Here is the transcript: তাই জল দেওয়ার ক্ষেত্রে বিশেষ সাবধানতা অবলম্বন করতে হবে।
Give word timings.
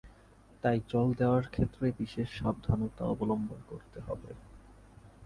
তাই 0.63 0.77
জল 0.89 1.07
দেওয়ার 1.19 1.45
ক্ষেত্রে 1.47 1.85
বিশেষ 1.99 2.29
সাবধানতা 2.39 3.03
অবলম্বন 3.05 3.59
করতে 3.69 3.99
হবে। 3.99 4.31